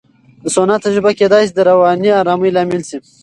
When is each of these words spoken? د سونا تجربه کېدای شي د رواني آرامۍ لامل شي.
د 0.43 0.45
سونا 0.55 0.75
تجربه 0.85 1.11
کېدای 1.19 1.43
شي 1.47 1.53
د 1.55 1.59
رواني 1.69 2.09
آرامۍ 2.21 2.49
لامل 2.55 2.81
شي. 2.89 2.97